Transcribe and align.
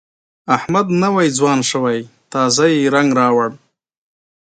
احمد 0.55 0.87
نوی 1.03 1.27
ځوان 1.37 1.59
شوی، 1.71 1.99
تازه 2.33 2.65
یې 2.73 2.91
رنګ 2.95 3.09
راوړ. 3.19 3.49